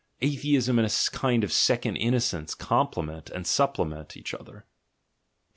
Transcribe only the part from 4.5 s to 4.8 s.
21.